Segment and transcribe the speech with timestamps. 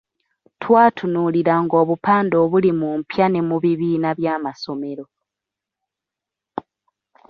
[0.61, 5.05] Twatunuuliranga obupande obuli mu mpya ne mu bibiina bya amasomero.